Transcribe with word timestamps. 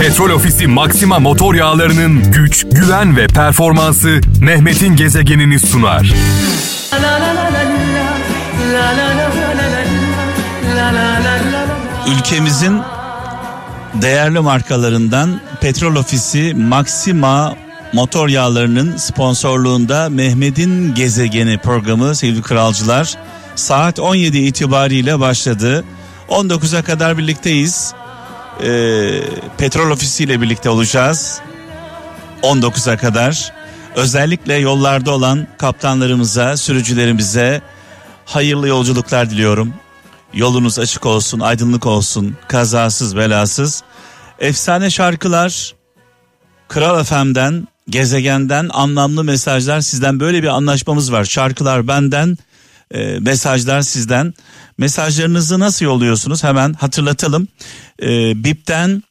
Petrol 0.00 0.30
Ofisi 0.30 0.66
Maxima 0.66 1.18
motor 1.18 1.54
yağlarının 1.54 2.32
güç, 2.32 2.66
güven 2.72 3.16
ve 3.16 3.26
performansı 3.26 4.20
Mehmet'in 4.40 4.96
gezegenini 4.96 5.60
sunar. 5.60 6.12
Ülkemizin 12.18 12.80
değerli 13.94 14.40
markalarından 14.40 15.40
Petrol 15.60 15.96
Ofisi 15.96 16.54
Maxima 16.54 17.56
motor 17.92 18.28
yağlarının 18.28 18.96
sponsorluğunda 18.96 20.08
Mehmet'in 20.08 20.94
gezegeni 20.94 21.58
programı 21.58 22.14
sevgili 22.14 22.42
kralcılar 22.42 23.14
saat 23.54 23.98
17 23.98 24.38
itibariyle 24.38 25.20
başladı. 25.20 25.84
19'a 26.28 26.82
kadar 26.82 27.18
birlikteyiz. 27.18 27.94
Ee, 28.62 29.20
Petrol 29.58 29.90
Ofisi 29.90 30.24
ile 30.24 30.40
birlikte 30.40 30.70
olacağız. 30.70 31.40
19'a 32.42 32.96
kadar. 32.96 33.52
Özellikle 33.94 34.54
yollarda 34.54 35.10
olan 35.10 35.46
kaptanlarımıza, 35.58 36.56
sürücülerimize 36.56 37.62
hayırlı 38.24 38.68
yolculuklar 38.68 39.30
diliyorum. 39.30 39.74
Yolunuz 40.34 40.78
açık 40.78 41.06
olsun, 41.06 41.40
aydınlık 41.40 41.86
olsun, 41.86 42.36
kazasız 42.48 43.16
belasız. 43.16 43.82
Efsane 44.38 44.90
şarkılar, 44.90 45.74
Kral 46.68 47.04
FM'den, 47.04 47.68
gezegenden 47.88 48.68
anlamlı 48.72 49.24
mesajlar 49.24 49.80
sizden 49.80 50.20
böyle 50.20 50.42
bir 50.42 50.48
anlaşmamız 50.48 51.12
var. 51.12 51.24
Şarkılar 51.24 51.88
benden, 51.88 52.38
e, 52.90 53.18
mesajlar 53.18 53.82
sizden. 53.82 54.34
Mesajlarınızı 54.78 55.58
nasıl 55.58 55.84
yolluyorsunuz? 55.84 56.44
Hemen 56.44 56.72
hatırlatalım. 56.72 57.48
E, 58.02 58.44
BIP'ten, 58.44 59.02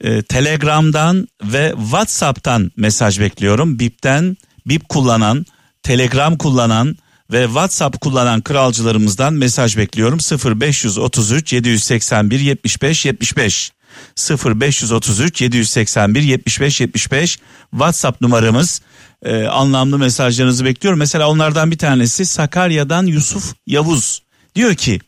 e, 0.00 0.22
Telegram'dan 0.22 1.28
ve 1.44 1.74
WhatsApp'tan 1.76 2.72
mesaj 2.76 3.20
bekliyorum. 3.20 3.78
BIP'ten, 3.78 4.36
BIP 4.66 4.88
kullanan, 4.88 5.46
Telegram 5.82 6.36
kullanan 6.36 6.96
ve 7.32 7.44
WhatsApp 7.44 8.00
kullanan 8.00 8.40
kralcılarımızdan 8.40 9.34
mesaj 9.34 9.76
bekliyorum. 9.76 10.18
0533 10.18 11.52
781 11.52 12.40
75 12.40 13.06
75 13.06 13.72
0533 14.16 15.40
781 15.42 16.22
75 16.22 16.80
75 16.80 17.38
WhatsApp 17.70 18.20
numaramız. 18.20 18.82
Ee, 19.22 19.44
anlamlı 19.44 19.98
mesajlarınızı 19.98 20.64
bekliyorum. 20.64 20.98
Mesela 20.98 21.30
onlardan 21.30 21.70
bir 21.70 21.78
tanesi 21.78 22.26
Sakarya'dan 22.26 23.06
Yusuf 23.06 23.54
Yavuz. 23.66 24.22
Diyor 24.54 24.74
ki 24.74 25.00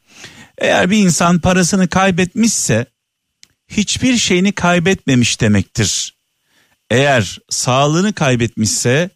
eğer 0.58 0.91
bir 0.91 0.98
insan 0.98 1.39
parasını 1.39 1.89
kaybetmişse 1.89 2.86
hiçbir 3.69 4.17
şeyini 4.17 4.53
kaybetmemiş 4.53 5.41
demektir. 5.41 6.14
Eğer 6.91 7.39
sağlığını 7.51 8.12
kaybetmişse 8.12 9.11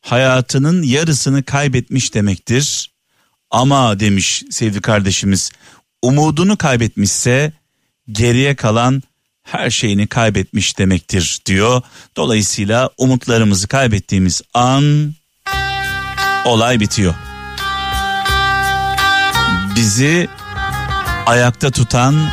hayatının 0.00 0.82
yarısını 0.82 1.42
kaybetmiş 1.42 2.14
demektir. 2.14 2.90
Ama 3.50 4.00
demiş 4.00 4.42
sevgili 4.50 4.80
kardeşimiz 4.80 5.50
umudunu 6.02 6.56
kaybetmişse 6.56 7.52
geriye 8.12 8.54
kalan 8.54 9.02
her 9.42 9.70
şeyini 9.70 10.06
kaybetmiş 10.06 10.78
demektir 10.78 11.40
diyor. 11.46 11.82
Dolayısıyla 12.16 12.90
umutlarımızı 12.98 13.68
kaybettiğimiz 13.68 14.42
an 14.54 15.14
olay 16.44 16.80
bitiyor. 16.80 17.14
Bizi 19.76 20.28
ayakta 21.26 21.70
tutan 21.70 22.30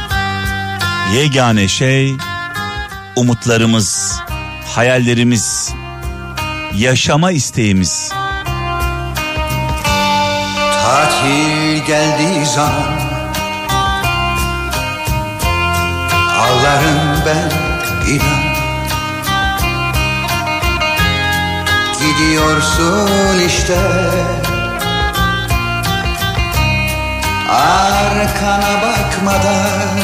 yegane 1.13 1.67
şey 1.67 2.15
umutlarımız, 3.15 4.19
hayallerimiz, 4.75 5.73
yaşama 6.75 7.31
isteğimiz. 7.31 8.11
Tatil 10.83 11.85
geldiği 11.87 12.45
zaman 12.45 13.06
Ağlarım 16.37 17.23
ben 17.25 17.49
inan. 18.11 18.47
Gidiyorsun 21.99 23.39
işte. 23.47 23.77
Arkana 27.49 28.81
bakmadan. 28.81 29.99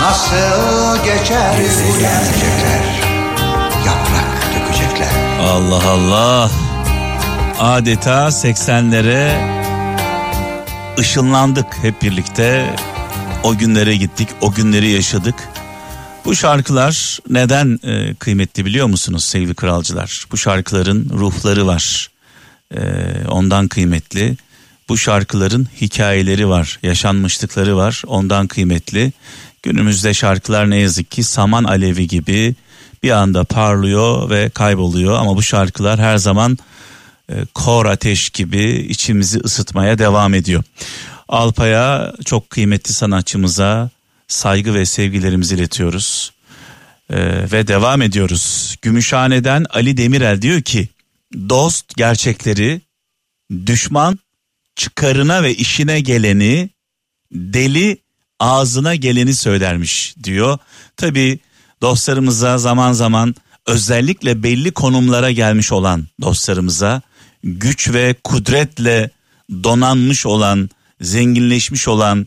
Nasıl 0.00 1.04
geçer 1.04 1.54
bu 1.88 1.98
gelecekler 1.98 2.84
Yaprak 3.86 4.54
dökecekler. 4.54 5.08
Allah 5.42 5.90
Allah. 5.90 6.50
Adeta 7.60 8.26
80'lere 8.26 9.30
ışınlandık 10.98 11.66
hep 11.82 12.02
birlikte. 12.02 12.66
O 13.44 13.56
günlere 13.58 13.96
gittik, 13.96 14.28
o 14.40 14.52
günleri 14.52 14.90
yaşadık. 14.90 15.34
Bu 16.24 16.36
şarkılar 16.36 17.18
neden 17.30 17.78
e, 17.84 18.14
kıymetli 18.14 18.64
biliyor 18.64 18.86
musunuz 18.86 19.24
sevgili 19.24 19.54
kralcılar? 19.54 20.26
Bu 20.32 20.36
şarkıların 20.36 21.10
ruhları 21.12 21.66
var. 21.66 22.10
E, 22.74 22.80
ondan 23.28 23.68
kıymetli. 23.68 24.36
Bu 24.88 24.98
şarkıların 24.98 25.68
hikayeleri 25.80 26.48
var, 26.48 26.78
yaşanmışlıkları 26.82 27.76
var. 27.76 28.02
Ondan 28.06 28.46
kıymetli. 28.46 29.12
Günümüzde 29.62 30.14
şarkılar 30.14 30.70
ne 30.70 30.76
yazık 30.76 31.10
ki 31.10 31.24
saman 31.24 31.64
alevi 31.64 32.08
gibi 32.08 32.54
bir 33.02 33.10
anda 33.10 33.44
parlıyor 33.44 34.30
ve 34.30 34.50
kayboluyor 34.50 35.18
ama 35.18 35.36
bu 35.36 35.42
şarkılar 35.42 36.00
her 36.00 36.16
zaman 36.16 36.58
e, 37.28 37.34
kor 37.54 37.86
ateş 37.86 38.30
gibi 38.30 38.86
içimizi 38.88 39.38
ısıtmaya 39.38 39.98
devam 39.98 40.34
ediyor. 40.34 40.62
Alpay'a 41.28 42.12
çok 42.24 42.50
kıymetli 42.50 42.92
sanatçımıza 42.92 43.90
saygı 44.28 44.74
ve 44.74 44.86
sevgilerimizi 44.86 45.54
iletiyoruz. 45.54 46.32
E, 47.10 47.52
ve 47.52 47.68
devam 47.68 48.02
ediyoruz. 48.02 48.76
Gümüşhane'den 48.82 49.66
Ali 49.70 49.96
Demirel 49.96 50.42
diyor 50.42 50.62
ki 50.62 50.88
dost 51.48 51.96
gerçekleri 51.96 52.80
düşman 53.66 54.18
çıkarına 54.76 55.42
ve 55.42 55.54
işine 55.54 56.00
geleni 56.00 56.70
deli 57.32 57.98
ağzına 58.40 58.94
geleni 58.94 59.34
söylermiş 59.34 60.14
diyor. 60.24 60.58
Tabi 60.96 61.38
dostlarımıza 61.82 62.58
zaman 62.58 62.92
zaman 62.92 63.34
özellikle 63.66 64.42
belli 64.42 64.72
konumlara 64.72 65.30
gelmiş 65.30 65.72
olan 65.72 66.06
dostlarımıza 66.20 67.02
güç 67.42 67.92
ve 67.92 68.14
kudretle 68.24 69.10
donanmış 69.50 70.26
olan, 70.26 70.70
zenginleşmiş 71.04 71.88
olan, 71.88 72.26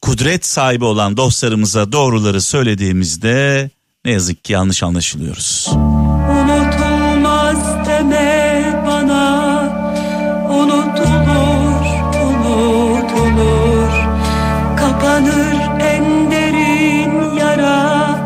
kudret 0.00 0.46
sahibi 0.46 0.84
olan 0.84 1.16
dostlarımıza 1.16 1.92
doğruları 1.92 2.40
söylediğimizde 2.40 3.70
ne 4.04 4.10
yazık 4.10 4.44
ki 4.44 4.52
yanlış 4.52 4.82
anlaşılıyoruz. 4.82 5.70
Unutulmaz 6.30 7.86
deme 7.86 8.82
bana. 8.86 9.24
Unutulur, 10.50 11.86
unutulur. 12.24 13.90
Kapanır 14.76 15.80
en 15.80 16.30
derin 16.30 17.36
yara. 17.36 18.18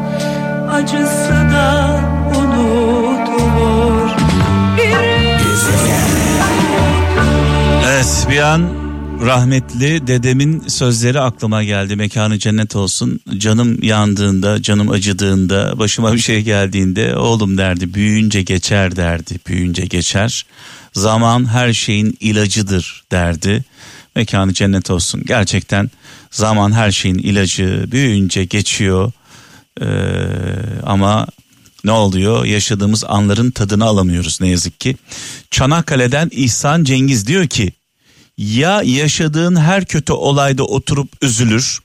Acısı 0.72 1.32
da 1.32 2.00
unutulur. 2.36 4.10
Bir 4.76 4.96
Evet 7.86 8.26
bir 8.30 8.38
an 8.38 8.87
rahmetli 9.26 10.06
dedemin 10.06 10.68
sözleri 10.68 11.20
aklıma 11.20 11.64
geldi. 11.64 11.96
Mekanı 11.96 12.38
cennet 12.38 12.76
olsun. 12.76 13.20
Canım 13.38 13.82
yandığında, 13.82 14.62
canım 14.62 14.90
acıdığında, 14.90 15.78
başıma 15.78 16.12
bir 16.12 16.18
şey 16.18 16.42
geldiğinde 16.42 17.16
oğlum 17.16 17.58
derdi. 17.58 17.94
Büyüyünce 17.94 18.42
geçer 18.42 18.96
derdi. 18.96 19.38
Büyüyünce 19.46 19.84
geçer. 19.84 20.46
Zaman 20.92 21.48
her 21.52 21.72
şeyin 21.72 22.16
ilacıdır 22.20 23.04
derdi. 23.12 23.64
Mekanı 24.16 24.54
cennet 24.54 24.90
olsun. 24.90 25.22
Gerçekten 25.26 25.90
zaman 26.30 26.72
her 26.72 26.90
şeyin 26.90 27.18
ilacı. 27.18 27.84
Büyüyünce 27.92 28.44
geçiyor. 28.44 29.12
Ee, 29.80 29.86
ama 30.86 31.26
ne 31.84 31.92
oluyor? 31.92 32.44
Yaşadığımız 32.44 33.04
anların 33.04 33.50
tadını 33.50 33.84
alamıyoruz 33.84 34.40
ne 34.40 34.48
yazık 34.48 34.80
ki. 34.80 34.96
Çanakkale'den 35.50 36.28
İhsan 36.32 36.84
Cengiz 36.84 37.26
diyor 37.26 37.46
ki 37.46 37.72
ya 38.38 38.82
yaşadığın 38.82 39.56
her 39.56 39.84
kötü 39.84 40.12
olayda 40.12 40.64
oturup 40.64 41.08
üzülür, 41.22 41.78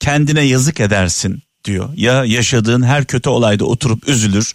kendine 0.00 0.40
yazık 0.40 0.80
edersin 0.80 1.42
diyor. 1.64 1.88
Ya 1.96 2.24
yaşadığın 2.24 2.82
her 2.82 3.04
kötü 3.04 3.28
olayda 3.28 3.64
oturup 3.64 4.08
üzülür, 4.08 4.52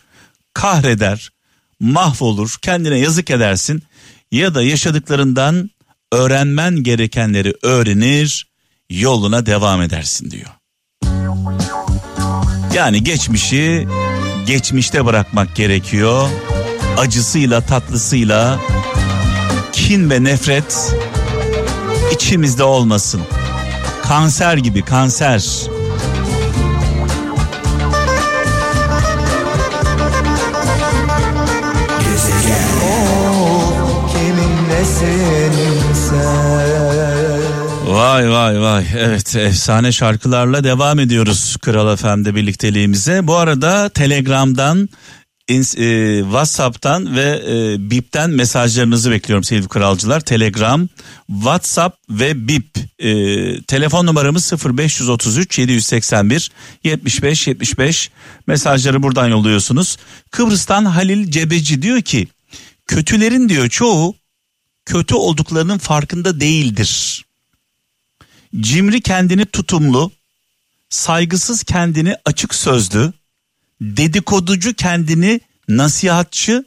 kahreder, 0.53 1.31
mahvolur, 1.79 2.55
kendine 2.61 2.99
yazık 2.99 3.29
edersin 3.29 3.83
ya 4.31 4.55
da 4.55 4.61
yaşadıklarından 4.61 5.69
öğrenmen 6.11 6.83
gerekenleri 6.83 7.53
öğrenir, 7.61 8.47
yoluna 8.89 9.45
devam 9.45 9.81
edersin 9.81 10.31
diyor. 10.31 10.49
Yani 12.73 13.03
geçmişi 13.03 13.87
geçmişte 14.47 15.05
bırakmak 15.05 15.55
gerekiyor. 15.55 16.29
Acısıyla 16.97 17.61
tatlısıyla 17.61 18.59
kin 19.75 20.09
ve 20.09 20.23
nefret 20.23 20.95
içimizde 22.11 22.63
olmasın. 22.63 23.21
Kanser 24.03 24.57
gibi 24.57 24.81
kanser. 24.81 25.43
Vay 37.87 38.31
vay 38.31 38.61
vay 38.61 38.85
evet 38.97 39.35
efsane 39.35 39.91
şarkılarla 39.91 40.63
devam 40.63 40.99
ediyoruz 40.99 41.57
Kral 41.61 41.95
FM'de 41.95 42.35
birlikteliğimize. 42.35 43.27
Bu 43.27 43.35
arada 43.35 43.89
Telegram'dan 43.89 44.89
e, 45.49 46.21
WhatsApp'tan 46.23 47.15
ve 47.15 47.43
e, 47.47 47.89
Bip'ten 47.89 48.29
mesajlarınızı 48.29 49.11
bekliyorum 49.11 49.43
sevgili 49.43 49.67
kralcılar. 49.67 50.19
Telegram, 50.19 50.87
WhatsApp 51.27 51.97
ve 52.09 52.47
Bip. 52.47 52.77
E, 52.99 53.61
telefon 53.61 54.05
numaramız 54.05 54.53
0533 54.65 55.59
781 55.59 56.51
75 56.83 57.47
75. 57.47 58.11
Mesajları 58.47 59.03
buradan 59.03 59.27
yolluyorsunuz. 59.27 59.97
Kıbrıs'tan 60.31 60.85
Halil 60.85 61.31
Cebeci 61.31 61.81
diyor 61.81 62.01
ki 62.01 62.27
kötülerin 62.87 63.49
diyor 63.49 63.69
çoğu 63.69 64.15
kötü 64.85 65.15
olduklarının 65.15 65.77
farkında 65.77 66.39
değildir. 66.39 67.25
Cimri 68.59 69.01
kendini 69.01 69.45
tutumlu, 69.45 70.11
saygısız 70.89 71.63
kendini 71.63 72.15
açık 72.25 72.55
sözlü, 72.55 73.13
dedikoducu 73.81 74.73
kendini 74.73 75.41
nasihatçı, 75.67 76.65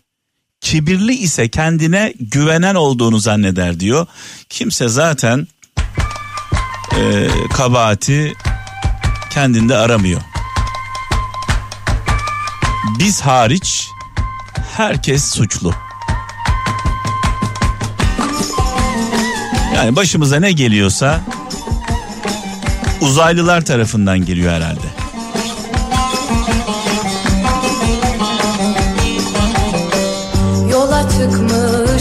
kibirli 0.61 1.15
ise 1.15 1.49
kendine 1.49 2.15
güvenen 2.21 2.75
olduğunu 2.75 3.19
zanneder 3.19 3.81
diyor. 3.81 4.07
Kimse 4.49 4.89
zaten 4.89 5.47
e, 6.99 7.29
kabahati 7.53 8.33
kendinde 9.31 9.77
aramıyor. 9.77 10.21
Biz 12.99 13.21
hariç 13.21 13.89
herkes 14.77 15.35
suçlu. 15.35 15.75
Yani 19.75 19.97
başımıza 19.97 20.41
ne 20.41 20.53
geliyorsa 20.53 21.21
uzaylılar 23.01 23.65
tarafından 23.65 24.19
geliyor 24.19 24.53
herhalde. 24.53 24.88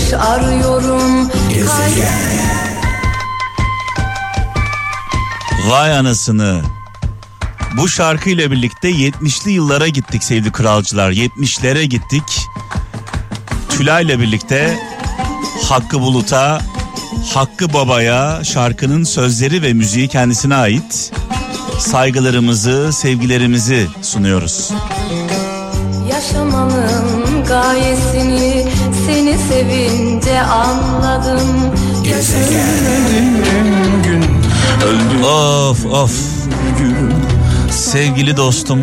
Çıkmış 0.08 0.28
arıyorum 0.28 1.32
Vay 5.68 5.98
anasını. 5.98 6.62
Bu 7.78 7.90
şarkıyla 7.90 8.52
birlikte 8.52 8.92
70'li 8.92 9.52
yıllara 9.52 9.88
gittik 9.88 10.24
sevgili 10.24 10.52
kralcılar. 10.52 11.12
70'lere 11.12 11.84
gittik. 11.84 12.24
Tülay'la 13.70 14.20
birlikte 14.20 14.80
Hakkı 15.70 16.00
Bulut'a, 16.00 16.62
Hakkı 17.34 17.74
Baba'ya 17.74 18.44
şarkının 18.44 19.04
sözleri 19.04 19.62
ve 19.62 19.74
müziği 19.74 20.08
kendisine 20.08 20.56
ait. 20.56 21.12
Saygılarımızı, 21.80 22.94
sevgilerimizi 22.94 23.88
sunuyoruz. 24.02 24.72
Yaşamanın 26.10 27.46
gayesini 27.48 28.67
seni 29.08 29.38
sevince 29.38 30.42
anladım 30.42 31.72
Of 35.24 35.86
of. 35.86 36.12
Sevgili 37.72 38.38
dostum, 38.38 38.80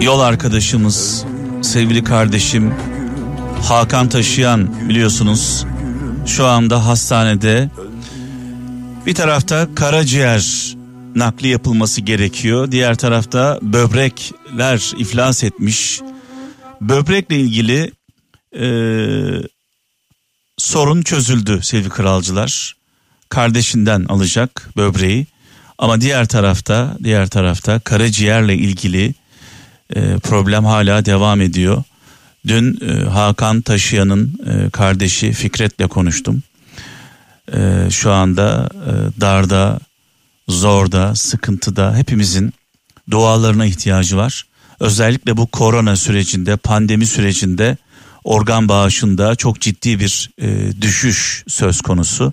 yol 0.00 0.20
arkadaşımız, 0.20 1.24
sevgili 1.62 2.04
kardeşim 2.04 2.74
Hakan 3.62 4.08
Taşıyan 4.08 4.88
biliyorsunuz 4.88 5.66
şu 6.26 6.46
anda 6.46 6.86
hastanede. 6.86 7.70
Bir 9.06 9.14
tarafta 9.14 9.68
karaciğer 9.74 10.74
nakli 11.14 11.48
yapılması 11.48 12.00
gerekiyor. 12.00 12.70
Diğer 12.72 12.94
tarafta 12.94 13.58
böbrekler 13.62 14.92
iflas 14.98 15.44
etmiş. 15.44 16.00
Böbrekle 16.80 17.36
ilgili 17.36 17.92
eee, 18.52 19.42
sorun 20.58 21.02
çözüldü 21.02 21.60
sevgili 21.62 21.88
kralcılar. 21.88 22.76
Kardeşinden 23.28 24.04
alacak 24.04 24.70
böbreği. 24.76 25.26
Ama 25.78 26.00
diğer 26.00 26.26
tarafta, 26.28 26.96
diğer 27.04 27.28
tarafta 27.28 27.80
karaciğerle 27.80 28.54
ilgili 28.54 29.14
e, 29.96 30.18
problem 30.18 30.64
hala 30.64 31.04
devam 31.04 31.40
ediyor. 31.40 31.82
Dün 32.46 32.78
e, 32.88 33.04
Hakan 33.04 33.60
Taşıyan'ın 33.60 34.40
e, 34.46 34.70
kardeşi 34.70 35.32
Fikret'le 35.32 35.88
konuştum. 35.88 36.42
E, 37.54 37.88
şu 37.90 38.12
anda 38.12 38.68
e, 38.86 39.20
darda, 39.20 39.80
zorda, 40.48 41.14
sıkıntıda 41.14 41.96
hepimizin 41.96 42.52
dualarına 43.10 43.66
ihtiyacı 43.66 44.16
var. 44.16 44.46
Özellikle 44.80 45.36
bu 45.36 45.46
korona 45.46 45.96
sürecinde, 45.96 46.56
pandemi 46.56 47.06
sürecinde 47.06 47.76
organ 48.24 48.68
bağışında 48.68 49.34
çok 49.36 49.60
ciddi 49.60 50.00
bir 50.00 50.30
e, 50.40 50.80
düşüş 50.82 51.44
söz 51.48 51.80
konusu. 51.80 52.32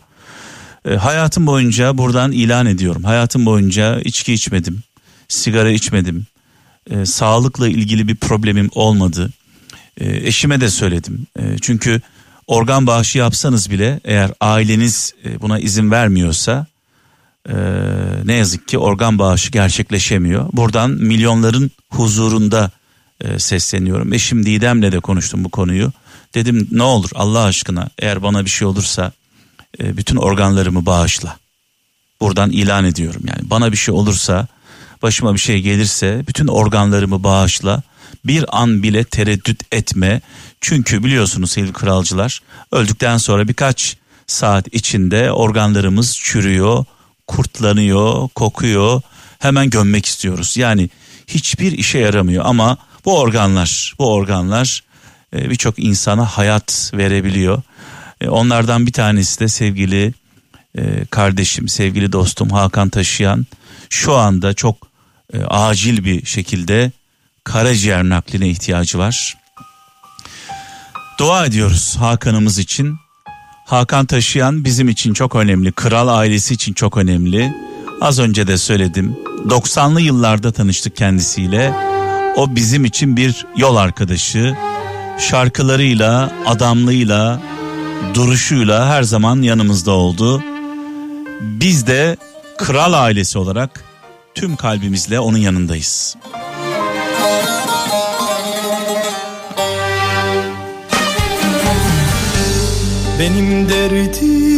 E, 0.86 0.96
hayatım 0.96 1.48
boyunca 1.48 1.98
buradan 1.98 2.32
ilan 2.32 2.66
ediyorum. 2.66 3.04
Hayatım 3.04 3.46
boyunca 3.46 4.00
içki 4.00 4.34
içmedim, 4.34 4.84
sigara 5.28 5.72
içmedim. 5.72 6.26
E, 6.90 7.06
sağlıkla 7.06 7.68
ilgili 7.68 8.08
bir 8.08 8.16
problemim 8.16 8.70
olmadı. 8.74 9.30
E, 9.98 10.28
eşime 10.28 10.62
de 10.62 10.70
söyledim. 10.70 11.28
E, 11.40 11.58
çünkü 11.62 12.02
organ 12.48 12.88
bağışı 12.88 13.18
yapsanız 13.18 13.72
bile 13.72 14.00
eğer 14.06 14.32
aileniz 14.42 15.14
e, 15.26 15.42
buna 15.42 15.60
izin 15.60 15.92
vermiyorsa 15.92 16.66
e, 17.50 17.56
ne 18.24 18.34
yazık 18.34 18.68
ki 18.68 18.78
organ 18.78 19.20
bağışı 19.20 19.52
gerçekleşemiyor. 19.52 20.50
Buradan 20.54 20.92
milyonların 20.92 21.72
huzurunda 21.90 22.72
e, 23.22 23.40
sesleniyorum. 23.40 24.14
Eşim 24.14 24.46
Didem'le 24.46 24.92
de 24.92 25.00
konuştum 25.00 25.44
bu 25.44 25.50
konuyu. 25.50 25.92
Dedim 26.34 26.68
ne 26.72 26.84
olur 26.84 27.10
Allah 27.16 27.44
aşkına 27.44 27.90
eğer 28.00 28.24
bana 28.24 28.46
bir 28.46 28.50
şey 28.50 28.68
olursa 28.68 29.12
e, 29.80 29.98
bütün 29.98 30.16
organlarımı 30.16 30.86
bağışla. 30.86 31.38
Buradan 32.22 32.52
ilan 32.52 32.86
ediyorum 32.86 33.22
yani 33.28 33.50
bana 33.50 33.72
bir 33.72 33.78
şey 33.78 33.94
olursa 33.94 34.48
başıma 35.02 35.34
bir 35.34 35.40
şey 35.40 35.62
gelirse 35.62 36.24
bütün 36.28 36.48
organlarımı 36.48 37.24
bağışla. 37.24 37.82
Bir 38.26 38.62
an 38.62 38.84
bile 38.84 39.04
tereddüt 39.04 39.64
etme. 39.72 40.22
Çünkü 40.62 41.04
biliyorsunuz 41.04 41.52
sevgili 41.52 41.74
kralcılar 41.74 42.42
öldükten 42.72 43.18
sonra 43.18 43.48
birkaç 43.48 43.98
saat 44.28 44.68
içinde 44.72 45.32
organlarımız 45.32 46.18
çürüyor, 46.18 46.86
kurtlanıyor, 47.28 48.28
kokuyor. 48.30 49.02
Hemen 49.40 49.70
gömmek 49.70 50.06
istiyoruz. 50.06 50.58
Yani 50.58 50.90
hiçbir 51.28 51.72
işe 51.72 52.00
yaramıyor 52.00 52.46
ama 52.46 52.78
bu 53.06 53.20
organlar, 53.20 53.94
bu 54.00 54.14
organlar 54.14 54.84
e, 55.36 55.50
birçok 55.50 55.80
insana 55.80 56.26
hayat 56.26 56.92
verebiliyor. 56.94 57.62
E, 58.22 58.30
Onlardan 58.30 58.88
bir 58.88 58.92
tanesi 58.92 59.40
de 59.40 59.48
sevgili 59.48 60.14
e, 60.78 61.06
kardeşim, 61.06 61.68
sevgili 61.68 62.12
dostum 62.12 62.50
Hakan 62.50 62.90
Taşıyan 62.90 63.46
şu 63.90 64.16
anda 64.16 64.54
çok 64.54 64.90
acil 65.48 66.04
bir 66.04 66.26
şekilde 66.26 66.92
karaciğer 67.44 68.04
nakline 68.04 68.50
ihtiyacı 68.50 68.98
var. 68.98 69.38
Dua 71.20 71.46
ediyoruz 71.46 71.96
Hakan'ımız 72.00 72.60
için. 72.60 72.96
Hakan 73.66 74.06
Taşıyan 74.06 74.66
bizim 74.66 74.90
için 74.90 75.14
çok 75.14 75.36
önemli. 75.36 75.72
Kral 75.72 76.08
ailesi 76.08 76.54
için 76.54 76.74
çok 76.74 76.98
önemli. 76.98 77.54
Az 78.02 78.20
önce 78.20 78.48
de 78.48 78.58
söyledim. 78.58 79.18
90'lı 79.46 80.02
yıllarda 80.02 80.52
tanıştık 80.52 80.96
kendisiyle. 80.96 81.89
O 82.40 82.56
bizim 82.56 82.86
için 82.86 83.18
bir 83.18 83.46
yol 83.58 83.76
arkadaşı. 83.76 84.56
Şarkılarıyla, 85.18 86.32
adamlığıyla, 86.46 87.42
duruşuyla 88.14 88.90
her 88.90 89.04
zaman 89.04 89.42
yanımızda 89.42 89.92
oldu. 89.92 90.44
Biz 91.42 91.88
de 91.88 92.18
kral 92.58 92.94
ailesi 92.94 93.38
olarak 93.40 93.84
tüm 94.36 94.56
kalbimizle 94.56 95.20
onun 95.20 95.38
yanındayız. 95.38 96.16
Benim 103.20 103.70
derdim 103.70 104.49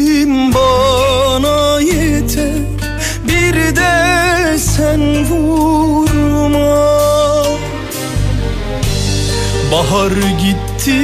Bahar 9.81 10.11
gitti 10.11 11.01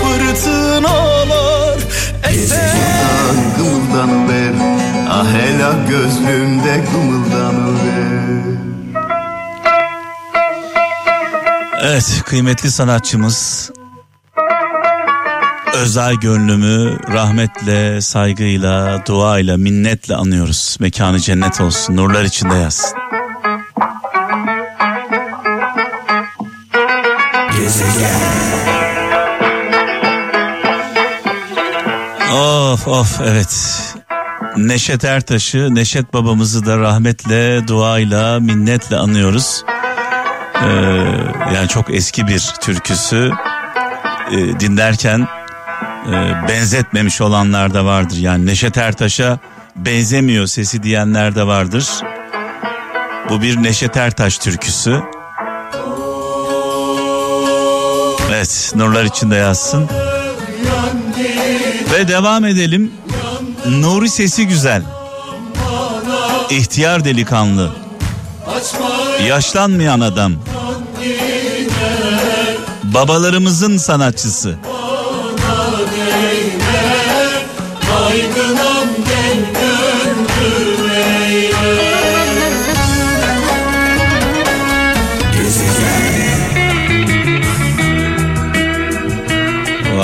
fırtınalar 0.00 1.78
eser. 2.30 2.70
Kımıldanıver 3.56 4.52
Ah 5.10 5.26
hela 5.32 5.72
gözlümde 5.88 6.84
kımıldanıver 6.92 8.58
Evet 11.82 12.22
kıymetli 12.26 12.70
sanatçımız 12.70 13.70
Özay 15.74 16.20
gönlümü 16.20 16.98
rahmetle, 17.12 18.00
saygıyla, 18.00 19.06
duayla, 19.06 19.56
minnetle 19.56 20.14
anıyoruz. 20.16 20.76
Mekanı 20.80 21.20
cennet 21.20 21.60
olsun, 21.60 21.96
nurlar 21.96 22.24
içinde 22.24 22.54
yatsın. 27.62 27.86
Of 32.34 32.88
of 32.88 33.20
evet. 33.20 33.76
Neşet 34.56 35.04
Ertaş'ı, 35.04 35.74
Neşet 35.74 36.14
babamızı 36.14 36.66
da 36.66 36.78
rahmetle, 36.78 37.68
duayla, 37.68 38.40
minnetle 38.40 38.96
anıyoruz. 38.96 39.64
Ee, 40.54 40.68
yani 41.54 41.68
çok 41.68 41.94
eski 41.94 42.26
bir 42.26 42.50
türküsü. 42.60 43.32
Ee, 44.30 44.60
dinlerken 44.60 45.28
e, 46.06 46.12
benzetmemiş 46.48 47.20
olanlar 47.20 47.74
da 47.74 47.84
vardır. 47.84 48.16
Yani 48.16 48.46
Neşet 48.46 48.78
Ertaş'a 48.78 49.38
benzemiyor 49.76 50.46
sesi 50.46 50.82
diyenler 50.82 51.34
de 51.34 51.46
vardır. 51.46 51.88
Bu 53.28 53.42
bir 53.42 53.62
Neşet 53.62 53.96
Ertaş 53.96 54.38
türküsü. 54.38 55.02
Evet 58.40 58.72
nurlar 58.76 59.04
içinde 59.04 59.36
yazsın. 59.36 59.88
Ve 61.92 62.08
devam 62.08 62.44
edelim. 62.44 62.92
Nuri 63.66 64.08
sesi 64.08 64.46
güzel. 64.46 64.82
İhtiyar 66.50 67.04
delikanlı. 67.04 67.70
Yaşlanmayan 69.26 70.00
adam. 70.00 70.32
Babalarımızın 72.84 73.76
sanatçısı. 73.76 74.58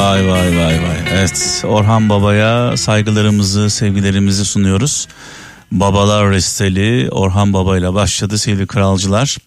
Vay 0.06 0.28
vay 0.28 0.56
vay 0.56 0.82
vay. 0.82 0.98
Evet 1.12 1.62
Orhan 1.64 2.08
Baba'ya 2.08 2.76
saygılarımızı, 2.76 3.70
sevgilerimizi 3.70 4.44
sunuyoruz. 4.44 5.08
Babalar 5.72 6.30
Resteli 6.30 7.08
Orhan 7.10 7.52
Baba 7.52 7.78
ile 7.78 7.94
başladı 7.94 8.38
sevgili 8.38 8.66
kralcılar. 8.66 9.38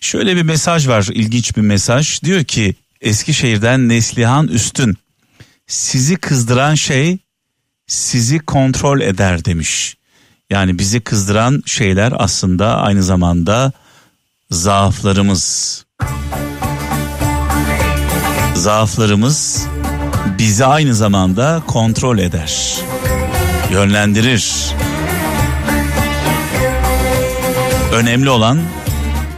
Şöyle 0.00 0.36
bir 0.36 0.42
mesaj 0.42 0.88
var, 0.88 1.08
ilginç 1.12 1.56
bir 1.56 1.60
mesaj. 1.62 2.22
Diyor 2.22 2.44
ki 2.44 2.74
Eskişehir'den 3.00 3.88
Neslihan 3.88 4.48
Üstün. 4.48 4.96
Sizi 5.66 6.16
kızdıran 6.16 6.74
şey 6.74 7.18
sizi 7.86 8.38
kontrol 8.38 9.00
eder 9.00 9.44
demiş. 9.44 9.96
Yani 10.50 10.78
bizi 10.78 11.00
kızdıran 11.00 11.62
şeyler 11.66 12.12
aslında 12.16 12.76
aynı 12.76 13.02
zamanda 13.02 13.72
zaaflarımız. 14.50 15.84
Zaaflarımız 18.54 19.66
bizi 20.38 20.64
aynı 20.64 20.94
zamanda 20.94 21.62
kontrol 21.66 22.18
eder. 22.18 22.76
Yönlendirir. 23.72 24.74
Önemli 27.92 28.30
olan 28.30 28.58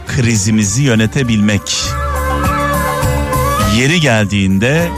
krizimizi 0.07 0.81
yönetebilmek. 0.81 1.75
Yeri 3.77 4.01
geldiğinde 4.01 4.89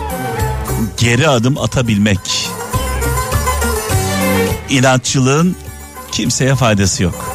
geri 0.97 1.27
adım 1.27 1.57
atabilmek. 1.57 2.49
İnatçılığın 4.69 5.55
kimseye 6.11 6.55
faydası 6.55 7.03
yok. 7.03 7.30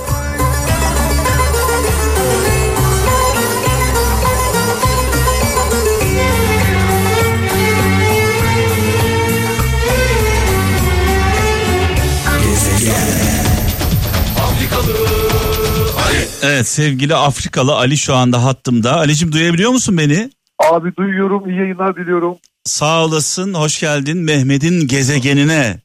Evet 16.47 16.69
sevgili 16.69 17.15
Afrikalı 17.15 17.75
Ali 17.75 17.97
şu 17.97 18.15
anda 18.15 18.45
hattımda. 18.45 18.97
Ali'cim 18.97 19.33
duyabiliyor 19.33 19.71
musun 19.71 19.99
beni? 19.99 20.31
Abi 20.73 20.97
duyuyorum 20.97 21.51
iyi 21.51 21.59
yayınlar 21.59 21.97
diliyorum. 21.97 22.37
Sağ 22.65 23.05
olasın 23.05 23.55
hoş 23.55 23.81
geldin 23.81 24.19
Mehmet'in 24.19 24.89
gezegenine. 24.89 25.81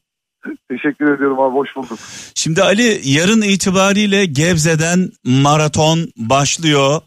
Teşekkür 0.70 1.14
ediyorum 1.14 1.40
abi 1.40 1.54
hoş 1.56 1.68
bulduk. 1.76 1.98
Şimdi 2.34 2.62
Ali 2.62 3.00
yarın 3.04 3.42
itibariyle 3.42 4.24
Gebze'den 4.24 5.10
maraton 5.24 6.12
başlıyor. 6.16 7.00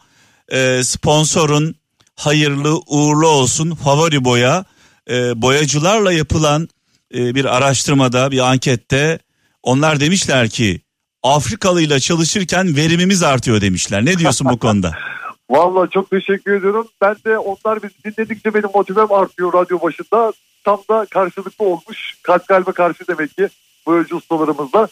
Ee, 0.51 0.81
sponsorun 0.83 1.75
hayırlı 2.15 2.79
uğurlu 2.88 3.27
olsun 3.27 3.75
favori 3.75 4.25
boya. 4.25 4.65
Ee, 5.09 5.41
boyacılarla 5.41 6.13
yapılan 6.13 6.69
e, 7.15 7.35
bir 7.35 7.57
araştırmada 7.57 8.31
bir 8.31 8.39
ankette 8.39 9.19
onlar 9.63 10.00
demişler 10.00 10.50
ki 10.50 10.85
Afrikalıyla 11.25 12.00
çalışırken 12.00 12.75
verimimiz 12.75 13.24
artıyor 13.24 13.62
demişler. 13.62 14.05
Ne 14.05 14.17
diyorsun 14.17 14.48
bu 14.51 14.60
konuda? 14.60 14.91
Vallahi 15.50 15.89
çok 15.89 16.10
teşekkür 16.10 16.53
ediyorum. 16.53 16.88
Ben 17.01 17.15
de 17.25 17.38
onlar 17.38 17.84
bizi 17.84 17.94
dinledikçe 18.03 18.53
benim 18.53 18.70
motivem 18.74 19.12
artıyor 19.12 19.53
radyo 19.53 19.82
başında. 19.82 20.34
Tam 20.63 20.79
da 20.89 21.05
karşılıklı 21.10 21.65
olmuş. 21.65 22.13
Kalp 22.24 22.48
kalbe 22.48 22.72
karşı 22.72 23.08
demek 23.08 23.38
ki 23.38 23.50
boyacı 23.86 24.15
ustalarımızla. 24.15 24.88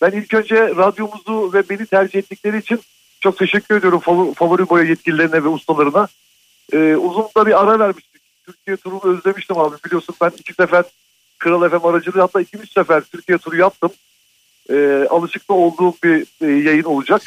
Ben 0.00 0.10
ilk 0.10 0.34
önce 0.34 0.56
radyomuzu 0.56 1.50
ve 1.52 1.68
beni 1.68 1.86
tercih 1.86 2.18
ettikleri 2.18 2.58
için 2.58 2.80
çok 3.20 3.38
teşekkür 3.38 3.76
ediyorum 3.76 4.00
favori 4.34 4.68
boya 4.68 4.84
yetkililerine 4.84 5.44
ve 5.44 5.48
ustalarına. 5.48 6.08
Ee, 6.72 6.96
uzun 6.96 7.24
da 7.36 7.46
bir 7.46 7.62
ara 7.62 7.78
vermiştik. 7.78 8.22
Türkiye 8.46 8.76
turunu 8.76 9.00
özlemiştim 9.04 9.58
abi 9.58 9.76
biliyorsun 9.86 10.14
ben 10.20 10.30
iki 10.38 10.54
sefer 10.54 10.84
Kral 11.38 11.68
FM 11.68 11.86
aracılığı 11.86 12.20
hatta 12.20 12.40
iki 12.40 12.56
üç 12.56 12.72
sefer 12.72 13.00
Türkiye 13.00 13.38
turu 13.38 13.56
yaptım. 13.56 13.90
Ee, 14.70 15.06
alışıklı 15.10 15.54
olduğum 15.54 15.94
bir 16.04 16.26
e, 16.40 16.46
yayın 16.46 16.84
olacak. 16.84 17.22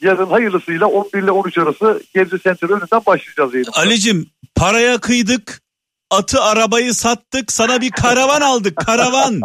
Yarın 0.00 0.26
hayırlısıyla 0.26 0.86
11 0.86 1.22
ile 1.22 1.30
13 1.30 1.58
arası 1.58 2.02
Gebze 2.14 2.38
Center 2.38 2.70
önünden 2.70 3.00
başlayacağız 3.06 3.54
yayınımıza. 3.54 3.80
Ali'cim 3.80 4.26
paraya 4.54 4.98
kıydık. 4.98 5.62
Atı 6.10 6.42
arabayı 6.42 6.94
sattık 6.94 7.52
sana 7.52 7.80
bir 7.80 7.90
karavan 7.90 8.40
aldık 8.40 8.76
karavan. 8.76 9.40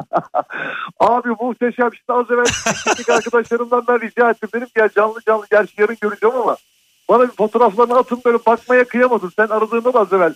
Abi 1.00 1.30
muhteşem 1.40 1.90
işte 1.94 2.14
az 2.14 2.26
evvel 2.32 2.46
arkadaşlarımdan 3.16 3.84
ben 3.88 4.02
rica 4.02 4.30
ettim. 4.30 4.50
Dedim 4.54 4.68
ya 4.78 4.90
canlı 4.96 5.20
canlı 5.28 5.46
gerçi 5.52 5.74
yarın 5.78 5.98
göreceğim 6.02 6.36
ama 6.36 6.58
bana 7.10 7.24
bir 7.24 7.36
fotoğraflarını 7.36 7.98
atın 7.98 8.22
böyle 8.26 8.38
bakmaya 8.46 8.84
kıyamadım. 8.84 9.32
Sen 9.36 9.48
aradığında 9.48 9.94
da 9.94 10.00
az 10.00 10.14
evvel 10.14 10.34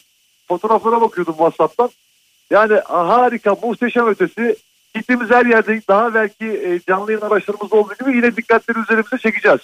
fotoğraflara 0.48 1.01
bakıyordum 1.01 1.34
WhatsApp'tan. 1.34 1.89
Yani 2.50 2.79
harika 2.86 3.55
muhteşem 3.63 4.08
ötesi. 4.08 4.55
Gittiğimiz 4.95 5.29
her 5.29 5.45
yerde 5.45 5.81
daha 5.88 6.13
belki 6.13 6.45
e, 6.45 6.79
canlı 6.88 7.12
yayın 7.12 7.25
araçlarımızda 7.25 7.75
olduğu 7.75 7.93
gibi 8.00 8.15
yine 8.15 8.36
dikkatleri 8.36 8.79
üzerimize 8.79 9.17
çekeceğiz. 9.17 9.60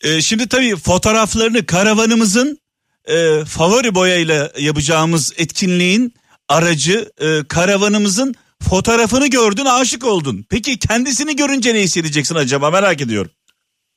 Ee, 0.00 0.20
şimdi 0.20 0.48
tabii 0.48 0.76
fotoğraflarını 0.76 1.66
karavanımızın 1.66 2.58
e, 3.04 3.44
favori 3.44 3.94
boyayla 3.94 4.50
yapacağımız 4.58 5.32
etkinliğin 5.38 6.14
aracı 6.48 7.10
e, 7.20 7.44
karavanımızın 7.48 8.34
fotoğrafını 8.70 9.26
gördün 9.26 9.64
aşık 9.64 10.04
oldun. 10.04 10.44
Peki 10.50 10.78
kendisini 10.78 11.36
görünce 11.36 11.74
ne 11.74 11.80
hissedeceksin 11.80 12.34
acaba 12.34 12.70
merak 12.70 13.00
ediyorum. 13.00 13.30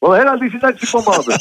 Valla 0.04 0.18
herhalde 0.18 0.48
içinden 0.48 0.72
çıkmam 0.72 1.04
abi. 1.08 1.32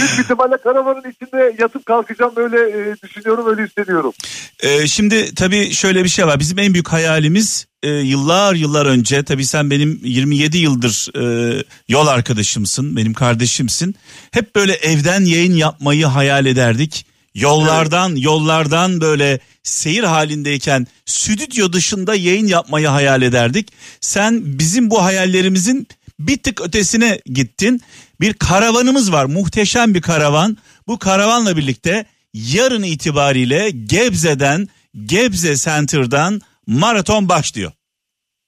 Büyük 0.00 0.18
ihtimalle 0.24 0.56
karavanın 0.56 1.10
içinde 1.10 1.56
yatıp 1.58 1.86
kalkacağım 1.86 2.36
böyle 2.36 2.56
e, 2.56 2.96
düşünüyorum 3.02 3.46
öyle 3.46 3.64
hissediyorum. 3.64 4.12
Ee, 4.60 4.86
şimdi 4.86 5.34
tabii 5.34 5.72
şöyle 5.72 6.04
bir 6.04 6.08
şey 6.08 6.26
var. 6.26 6.40
Bizim 6.40 6.58
en 6.58 6.74
büyük 6.74 6.88
hayalimiz 6.88 7.66
e, 7.82 7.90
yıllar 7.90 8.54
yıllar 8.54 8.86
önce 8.86 9.22
tabii 9.22 9.46
sen 9.46 9.70
benim 9.70 10.00
27 10.04 10.58
yıldır 10.58 11.08
e, 11.16 11.64
yol 11.88 12.06
arkadaşımsın, 12.06 12.96
benim 12.96 13.14
kardeşimsin. 13.14 13.94
Hep 14.30 14.54
böyle 14.54 14.72
evden 14.72 15.24
yayın 15.24 15.54
yapmayı 15.56 16.06
hayal 16.06 16.46
ederdik. 16.46 17.06
Yollardan 17.34 18.16
yollardan 18.16 19.00
böyle 19.00 19.40
seyir 19.62 20.04
halindeyken 20.04 20.86
stüdyo 21.06 21.72
dışında 21.72 22.14
yayın 22.14 22.46
yapmayı 22.46 22.86
hayal 22.86 23.22
ederdik. 23.22 23.72
Sen 24.00 24.42
bizim 24.44 24.90
bu 24.90 25.04
hayallerimizin 25.04 25.88
bir 26.18 26.42
tık 26.42 26.60
ötesine 26.60 27.20
gittin. 27.26 27.80
Bir 28.20 28.34
karavanımız 28.34 29.12
var 29.12 29.24
muhteşem 29.24 29.94
bir 29.94 30.02
karavan. 30.02 30.56
Bu 30.86 30.98
karavanla 30.98 31.56
birlikte 31.56 32.04
yarın 32.34 32.82
itibariyle 32.82 33.70
Gebze'den 33.70 34.68
Gebze 35.06 35.56
Center'dan 35.56 36.40
maraton 36.66 37.28
başlıyor. 37.28 37.72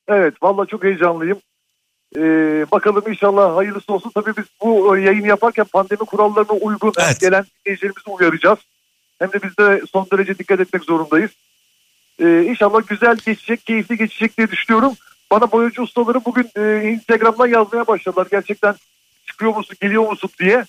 Evet 0.09 0.35
valla 0.43 0.67
çok 0.67 0.85
heyecanlıyım. 0.85 1.39
Ee, 2.17 2.21
bakalım 2.73 3.03
inşallah 3.09 3.57
hayırlısı 3.57 3.93
olsun. 3.93 4.11
Tabii 4.15 4.37
biz 4.37 4.45
bu 4.63 4.97
e, 4.97 5.01
yayını 5.01 5.27
yaparken 5.27 5.65
pandemi 5.65 5.99
kurallarına 5.99 6.53
uygun 6.53 6.93
Evet. 6.99 7.21
gelen 7.21 7.45
dinleyicilerimizi 7.45 8.11
uyaracağız. 8.11 8.59
Hem 9.19 9.33
de 9.33 9.43
biz 9.43 9.59
de 9.59 9.83
son 9.93 10.07
derece 10.13 10.39
dikkat 10.39 10.61
etmek 10.61 10.85
zorundayız. 10.85 11.31
Ee, 12.21 12.45
inşallah 12.49 12.89
güzel 12.89 13.17
geçecek, 13.17 13.67
keyifli 13.67 13.97
geçecek 13.97 14.39
diye 14.39 14.51
düşünüyorum. 14.51 14.93
Bana 15.31 15.53
boyacı 15.53 15.83
ustaları 15.83 16.25
bugün 16.25 16.51
e, 16.57 16.91
Instagram'dan 16.91 17.47
yazmaya 17.47 17.87
başladılar. 17.87 18.27
Gerçekten 18.31 18.75
çıkıyor 19.27 19.57
musun, 19.57 19.77
geliyor 19.81 20.11
musun 20.11 20.31
diye. 20.41 20.65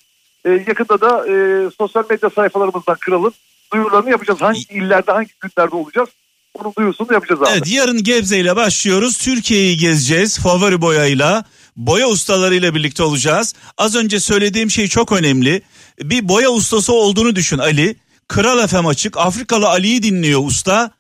Ee, 0.46 0.50
yakında 0.68 1.02
da 1.02 1.28
e, 1.28 1.34
sosyal 1.78 2.04
medya 2.10 2.30
sayfalarımızdan 2.30 2.96
kralın 2.96 3.34
duyurularını 3.74 4.10
yapacağız. 4.10 4.42
Hangi 4.42 4.62
illerde, 4.62 5.12
hangi 5.12 5.30
günlerde 5.40 5.76
olacağız? 5.76 6.10
Onun 6.54 6.74
duyurusunu 6.78 7.14
yapacağız 7.14 7.42
abi. 7.42 7.50
Evet 7.52 7.68
yarın 7.68 8.04
Gebze 8.04 8.40
ile 8.40 8.56
başlıyoruz. 8.56 9.18
Türkiye'yi 9.18 9.78
gezeceğiz 9.78 10.40
favori 10.40 10.82
boyayla. 10.82 11.44
Boya 11.76 12.08
ustalarıyla 12.08 12.76
birlikte 12.76 13.04
olacağız. 13.04 13.56
Az 13.78 13.96
önce 13.96 14.20
söylediğim 14.20 14.72
şey 14.72 14.88
çok 14.88 15.12
önemli. 15.12 15.62
Bir 16.04 16.30
boya 16.30 16.50
ustası 16.50 16.94
olduğunu 16.94 17.36
düşün 17.36 17.58
Ali. 17.58 17.96
Kral 18.28 18.68
FM 18.68 18.86
açık. 18.86 19.18
Afrikalı 19.18 19.68
Ali'yi 19.68 20.04
dinliyor 20.04 20.42
usta. 20.46 20.92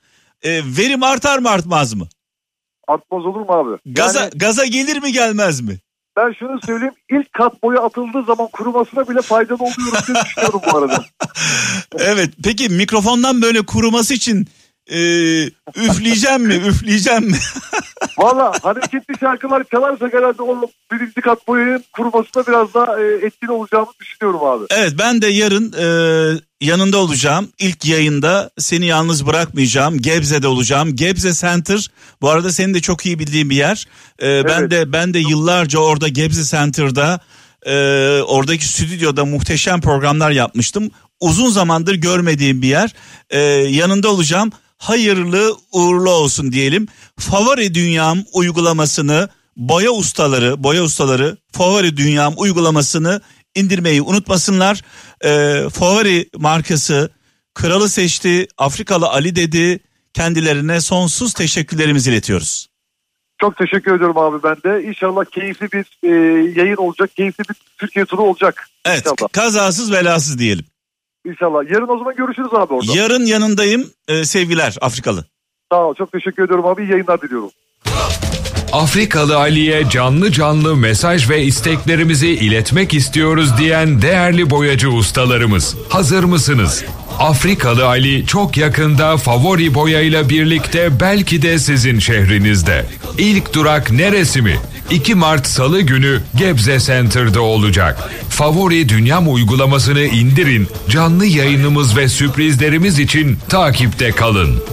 E, 0.41 0.61
verim 0.77 1.03
artar 1.03 1.39
mı 1.39 1.49
artmaz 1.49 1.93
mı? 1.93 2.07
Artmaz 2.89 3.25
olur 3.25 3.39
mu 3.41 3.51
abi? 3.53 3.77
Gaza, 3.85 4.19
Yani 4.19 4.31
gaza 4.35 4.65
gelir 4.65 5.01
mi 5.01 5.11
gelmez 5.11 5.61
mi? 5.61 5.77
ben 6.17 6.33
şunu 6.39 6.59
söyleyeyim. 6.65 6.93
ilk 7.11 7.33
kat 7.33 7.63
boya 7.63 7.81
atıldığı 7.81 8.23
zaman 8.27 8.47
kurumasına 8.53 9.09
bile 9.09 9.21
faydalı 9.21 9.63
oluyorum 9.63 9.97
diye 10.07 10.17
düşünüyorum 10.25 10.61
bu 10.73 10.77
arada. 10.77 11.05
Evet 11.99 12.29
peki 12.43 12.69
mikrofondan 12.69 13.41
böyle 13.41 13.61
kuruması 13.61 14.13
için 14.13 14.47
e, 14.91 14.99
üfleyeceğim 15.75 16.41
mi 16.41 16.53
üfleyeceğim 16.53 17.23
mi? 17.23 17.37
Valla 18.19 18.51
hareketli 18.63 19.19
şarkılar 19.19 19.63
çalarsak 19.71 20.13
herhalde 20.13 20.41
o 20.41 20.61
birinci 20.91 21.21
kat 21.21 21.47
boyanın 21.47 21.83
kurumasına 21.93 22.47
biraz 22.47 22.73
daha 22.73 23.01
e, 23.01 23.25
etkili 23.25 23.51
olacağımı 23.51 23.87
düşünüyorum 24.01 24.43
abi. 24.43 24.65
Evet 24.69 24.93
ben 24.99 25.21
de 25.21 25.27
yarın 25.27 25.73
e, 25.73 25.85
yanında 26.61 26.97
olacağım. 26.97 27.49
İlk 27.59 27.85
yayında 27.85 28.49
seni 28.57 28.85
yalnız 28.85 29.27
bırakmayacağım. 29.27 29.97
Gebze'de 29.97 30.47
olacağım. 30.47 30.95
Gebze 30.95 31.33
Center 31.33 31.87
bu 32.21 32.29
arada 32.29 32.51
senin 32.51 32.73
de 32.73 32.81
çok 32.81 33.05
iyi 33.05 33.19
bildiğin 33.19 33.49
bir 33.49 33.55
yer. 33.55 33.85
E, 34.21 34.45
Ben 34.45 34.59
Evet. 34.59 34.71
de 34.71 34.93
ben 34.93 35.13
de 35.13 35.19
yıllarca 35.19 35.79
orada 35.79 36.07
Gebze 36.07 36.43
Center'da 36.43 37.19
e, 37.65 37.73
oradaki 38.21 38.67
stüdyoda 38.67 39.25
muhteşem 39.25 39.81
programlar 39.81 40.31
yapmıştım. 40.31 40.91
Uzun 41.19 41.49
zamandır 41.49 41.95
görmediğim 41.95 42.61
bir 42.61 42.67
yer. 42.67 42.93
E, 43.29 43.39
yanında 43.69 44.09
olacağım. 44.09 44.51
Hayırlı 44.79 45.55
uğurlu 45.71 46.09
olsun 46.09 46.51
diyelim. 46.51 46.87
Favori 47.19 47.73
Dünyam 47.73 48.19
uygulamasını 48.33 49.29
boya 49.57 49.91
ustaları, 49.91 50.63
boya 50.63 50.83
ustaları 50.83 51.37
favori 51.51 51.97
dünyam 51.97 52.33
uygulamasını 52.37 53.21
indirmeyi 53.55 54.01
unutmasınlar. 54.01 54.81
Ee, 55.25 55.69
favori 55.69 56.29
markası 56.37 57.09
kralı 57.53 57.89
seçti, 57.89 58.47
Afrikalı 58.57 59.07
Ali 59.09 59.35
dedi. 59.35 59.79
Kendilerine 60.13 60.81
sonsuz 60.81 61.33
teşekkürlerimizi 61.33 62.09
iletiyoruz. 62.11 62.67
Çok 63.41 63.57
teşekkür 63.57 63.95
ediyorum 63.95 64.17
abi 64.17 64.43
ben 64.43 64.55
de. 64.55 64.83
İnşallah 64.83 65.25
keyifli 65.25 65.71
bir 65.71 65.85
e, 66.03 66.09
yayın 66.61 66.75
olacak. 66.75 67.15
Keyifli 67.15 67.43
bir 67.49 67.55
Türkiye 67.77 68.05
turu 68.05 68.21
olacak. 68.21 68.69
Evet, 68.85 68.99
İnşallah. 68.99 69.31
kazasız 69.31 69.91
belasız 69.91 70.39
diyelim. 70.39 70.65
İnşallah. 71.29 71.71
Yarın 71.71 71.87
o 71.87 71.97
zaman 71.97 72.15
görüşürüz 72.15 72.53
abi 72.53 72.73
orada. 72.73 72.91
Yarın 72.95 73.25
yanındayım. 73.25 73.85
Ee, 74.07 74.25
sevgiler 74.25 74.77
Afrikalı. 74.81 75.25
Sağ 75.71 75.85
ol. 75.85 75.93
Çok 75.95 76.11
teşekkür 76.11 76.43
ediyorum 76.43 76.65
abi. 76.65 76.81
İyi 76.83 76.91
yayınlar 76.91 77.21
diliyorum. 77.21 77.49
Afrikalı 78.73 79.37
Ali'ye 79.37 79.89
canlı 79.89 80.31
canlı 80.31 80.75
mesaj 80.75 81.29
ve 81.29 81.43
isteklerimizi 81.43 82.27
iletmek 82.29 82.93
istiyoruz 82.93 83.57
diyen 83.57 84.01
değerli 84.01 84.49
boyacı 84.49 84.89
ustalarımız. 84.89 85.75
Hazır 85.89 86.23
mısınız? 86.23 86.83
Afrikalı 87.19 87.87
Ali 87.87 88.25
çok 88.25 88.57
yakında 88.57 89.17
favori 89.17 89.73
boyayla 89.73 90.29
birlikte 90.29 90.99
belki 90.99 91.41
de 91.41 91.59
sizin 91.59 91.99
şehrinizde. 91.99 92.85
İlk 93.17 93.53
durak 93.53 93.91
neresi 93.91 94.41
mi? 94.41 94.57
2 94.91 95.15
Mart 95.15 95.47
Salı 95.47 95.81
günü 95.81 96.21
Gebze 96.37 96.79
Center'da 96.79 97.41
olacak. 97.41 98.09
Favori 98.29 98.89
Dünyam 98.89 99.33
uygulamasını 99.33 100.01
indirin. 100.01 100.67
Canlı 100.89 101.25
yayınımız 101.25 101.97
ve 101.97 102.09
sürprizlerimiz 102.09 102.99
için 102.99 103.37
takipte 103.49 104.11
kalın. 104.11 104.63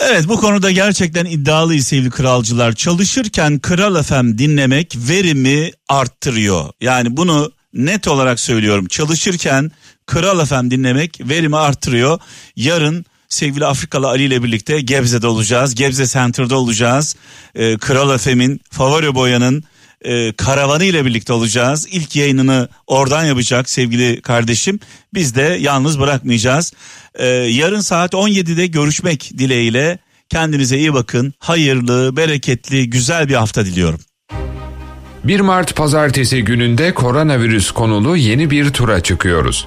Evet 0.00 0.28
bu 0.28 0.40
konuda 0.40 0.70
gerçekten 0.70 1.24
iddialıyız 1.24 1.86
sevgili 1.86 2.10
kralcılar. 2.10 2.72
Çalışırken 2.72 3.58
Kral 3.58 4.02
FM 4.02 4.38
dinlemek 4.38 4.96
verimi 4.96 5.70
arttırıyor. 5.88 6.64
Yani 6.80 7.16
bunu 7.16 7.52
net 7.74 8.08
olarak 8.08 8.40
söylüyorum. 8.40 8.86
Çalışırken 8.86 9.70
Kral 10.06 10.44
FM 10.44 10.70
dinlemek 10.70 11.20
verimi 11.20 11.56
arttırıyor. 11.56 12.18
Yarın 12.56 13.04
sevgili 13.32 13.66
Afrikalı 13.66 14.08
Ali 14.08 14.22
ile 14.22 14.42
birlikte 14.42 14.80
Gebze'de 14.80 15.26
olacağız. 15.26 15.74
Gebze 15.74 16.06
Center'da 16.06 16.56
olacağız. 16.56 17.16
Ee, 17.54 17.78
Kral 17.78 18.18
FM'in 18.18 18.60
favori 18.70 19.14
boyanın 19.14 19.64
e, 20.04 20.32
karavanı 20.32 20.84
ile 20.84 21.04
birlikte 21.04 21.32
olacağız. 21.32 21.88
İlk 21.90 22.16
yayınını 22.16 22.68
oradan 22.86 23.24
yapacak 23.24 23.70
sevgili 23.70 24.20
kardeşim. 24.20 24.80
Biz 25.14 25.34
de 25.34 25.58
yalnız 25.60 26.00
bırakmayacağız. 26.00 26.72
Ee, 27.14 27.26
yarın 27.26 27.80
saat 27.80 28.12
17'de 28.14 28.66
görüşmek 28.66 29.32
dileğiyle. 29.38 29.98
Kendinize 30.28 30.78
iyi 30.78 30.94
bakın. 30.94 31.34
Hayırlı, 31.38 32.16
bereketli, 32.16 32.90
güzel 32.90 33.28
bir 33.28 33.34
hafta 33.34 33.66
diliyorum. 33.66 34.00
1 35.24 35.40
Mart 35.40 35.76
pazartesi 35.76 36.44
gününde 36.44 36.94
koronavirüs 36.94 37.70
konulu 37.70 38.16
yeni 38.16 38.50
bir 38.50 38.70
tura 38.70 39.00
çıkıyoruz. 39.00 39.66